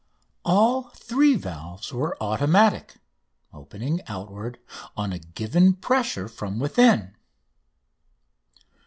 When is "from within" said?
6.27-7.15